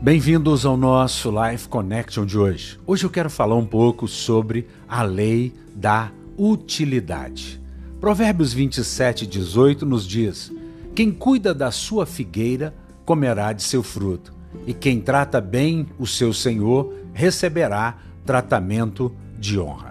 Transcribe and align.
Bem-vindos 0.00 0.64
ao 0.64 0.76
nosso 0.76 1.28
Life 1.28 1.68
Connection 1.68 2.24
de 2.24 2.38
hoje. 2.38 2.78
Hoje 2.86 3.04
eu 3.04 3.10
quero 3.10 3.28
falar 3.28 3.56
um 3.56 3.66
pouco 3.66 4.06
sobre 4.06 4.68
a 4.88 5.02
lei 5.02 5.52
da 5.74 6.12
utilidade. 6.36 7.60
Provérbios 8.00 8.52
27, 8.52 9.26
18 9.26 9.84
nos 9.84 10.06
diz: 10.06 10.52
Quem 10.94 11.10
cuida 11.10 11.52
da 11.52 11.72
sua 11.72 12.06
figueira 12.06 12.72
comerá 13.04 13.52
de 13.52 13.64
seu 13.64 13.82
fruto, 13.82 14.32
e 14.68 14.72
quem 14.72 15.00
trata 15.00 15.40
bem 15.40 15.88
o 15.98 16.06
seu 16.06 16.32
senhor 16.32 16.94
receberá 17.12 17.98
tratamento 18.24 19.12
de 19.36 19.58
honra. 19.58 19.87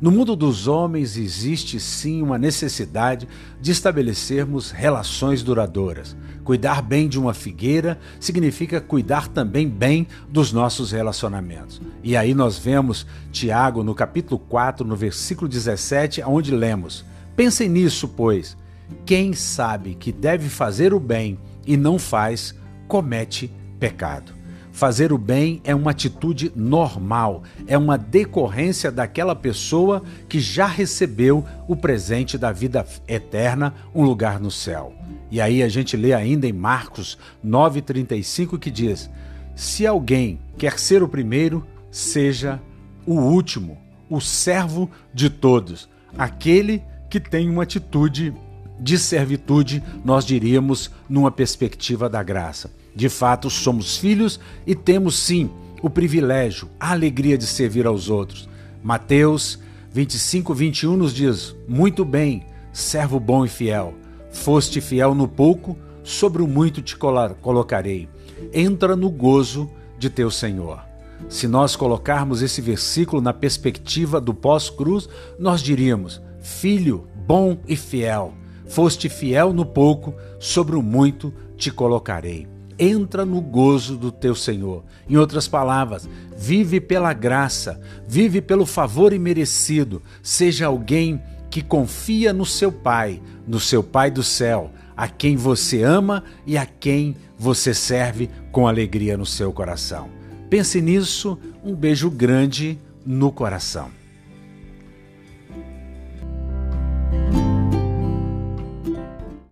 No 0.00 0.12
mundo 0.12 0.36
dos 0.36 0.68
homens 0.68 1.16
existe 1.16 1.80
sim 1.80 2.22
uma 2.22 2.38
necessidade 2.38 3.26
de 3.60 3.72
estabelecermos 3.72 4.70
relações 4.70 5.42
duradouras. 5.42 6.16
Cuidar 6.44 6.82
bem 6.82 7.08
de 7.08 7.18
uma 7.18 7.34
figueira 7.34 7.98
significa 8.20 8.80
cuidar 8.80 9.26
também 9.26 9.68
bem 9.68 10.06
dos 10.28 10.52
nossos 10.52 10.92
relacionamentos. 10.92 11.82
E 12.00 12.16
aí 12.16 12.32
nós 12.32 12.56
vemos 12.56 13.04
Tiago 13.32 13.82
no 13.82 13.92
capítulo 13.92 14.38
4, 14.38 14.86
no 14.86 14.94
versículo 14.94 15.48
17, 15.48 16.22
onde 16.22 16.54
lemos: 16.54 17.04
Pensem 17.34 17.68
nisso, 17.68 18.06
pois. 18.06 18.56
Quem 19.04 19.32
sabe 19.32 19.94
que 19.96 20.12
deve 20.12 20.48
fazer 20.48 20.94
o 20.94 21.00
bem 21.00 21.38
e 21.66 21.76
não 21.76 21.98
faz, 21.98 22.54
comete 22.86 23.52
pecado. 23.78 24.37
Fazer 24.78 25.12
o 25.12 25.18
bem 25.18 25.60
é 25.64 25.74
uma 25.74 25.90
atitude 25.90 26.52
normal, 26.54 27.42
é 27.66 27.76
uma 27.76 27.98
decorrência 27.98 28.92
daquela 28.92 29.34
pessoa 29.34 30.04
que 30.28 30.38
já 30.38 30.68
recebeu 30.68 31.44
o 31.66 31.74
presente 31.74 32.38
da 32.38 32.52
vida 32.52 32.86
eterna, 33.08 33.74
um 33.92 34.04
lugar 34.04 34.38
no 34.38 34.52
céu. 34.52 34.94
E 35.32 35.40
aí 35.40 35.64
a 35.64 35.68
gente 35.68 35.96
lê 35.96 36.12
ainda 36.12 36.46
em 36.46 36.52
Marcos 36.52 37.18
9,35 37.44 38.56
que 38.56 38.70
diz: 38.70 39.10
Se 39.56 39.84
alguém 39.84 40.38
quer 40.56 40.78
ser 40.78 41.02
o 41.02 41.08
primeiro, 41.08 41.66
seja 41.90 42.60
o 43.04 43.14
último, 43.14 43.76
o 44.08 44.20
servo 44.20 44.88
de 45.12 45.28
todos, 45.28 45.88
aquele 46.16 46.84
que 47.10 47.18
tem 47.18 47.50
uma 47.50 47.64
atitude 47.64 48.32
de 48.80 48.98
servitude, 48.98 49.82
nós 50.04 50.24
diríamos, 50.24 50.90
numa 51.08 51.30
perspectiva 51.30 52.08
da 52.08 52.22
graça. 52.22 52.70
De 52.94 53.08
fato, 53.08 53.48
somos 53.50 53.96
filhos 53.96 54.40
e 54.66 54.74
temos 54.74 55.16
sim 55.16 55.50
o 55.82 55.88
privilégio, 55.88 56.68
a 56.78 56.92
alegria 56.92 57.38
de 57.38 57.46
servir 57.46 57.86
aos 57.86 58.10
outros. 58.10 58.48
Mateus 58.82 59.58
25, 59.92 60.54
21 60.54 60.96
nos 60.96 61.14
diz: 61.14 61.54
Muito 61.66 62.04
bem, 62.04 62.44
servo 62.72 63.18
bom 63.18 63.44
e 63.44 63.48
fiel. 63.48 63.94
Foste 64.30 64.80
fiel 64.80 65.14
no 65.14 65.26
pouco, 65.26 65.76
sobre 66.02 66.42
o 66.42 66.46
muito 66.46 66.82
te 66.82 66.96
colocarei. 66.96 68.08
Entra 68.52 68.94
no 68.94 69.10
gozo 69.10 69.70
de 69.98 70.08
teu 70.08 70.30
Senhor. 70.30 70.80
Se 71.28 71.48
nós 71.48 71.74
colocarmos 71.74 72.42
esse 72.42 72.60
versículo 72.60 73.20
na 73.20 73.32
perspectiva 73.32 74.20
do 74.20 74.32
pós-cruz, 74.32 75.08
nós 75.38 75.60
diríamos: 75.60 76.20
Filho 76.40 77.08
bom 77.26 77.58
e 77.66 77.76
fiel, 77.76 78.32
foste 78.68 79.08
fiel 79.08 79.52
no 79.52 79.64
pouco, 79.64 80.14
sobre 80.38 80.76
o 80.76 80.82
muito 80.82 81.32
te 81.56 81.70
colocarei 81.70 82.46
entra 82.78 83.24
no 83.24 83.40
gozo 83.40 83.96
do 83.96 84.12
teu 84.12 84.34
Senhor. 84.34 84.84
Em 85.08 85.16
outras 85.16 85.48
palavras, 85.48 86.08
vive 86.36 86.80
pela 86.80 87.12
graça, 87.12 87.80
vive 88.06 88.40
pelo 88.40 88.64
favor 88.64 89.12
imerecido, 89.12 90.00
seja 90.22 90.66
alguém 90.66 91.20
que 91.50 91.62
confia 91.62 92.32
no 92.32 92.46
seu 92.46 92.70
Pai, 92.70 93.20
no 93.46 93.58
seu 93.58 93.82
Pai 93.82 94.10
do 94.10 94.22
céu, 94.22 94.70
a 94.96 95.08
quem 95.08 95.36
você 95.36 95.82
ama 95.82 96.22
e 96.46 96.56
a 96.56 96.64
quem 96.64 97.16
você 97.36 97.74
serve 97.74 98.30
com 98.52 98.68
alegria 98.68 99.16
no 99.16 99.26
seu 99.26 99.52
coração. 99.52 100.08
Pense 100.48 100.80
nisso, 100.80 101.38
um 101.64 101.74
beijo 101.74 102.10
grande 102.10 102.78
no 103.04 103.32
coração. 103.32 103.90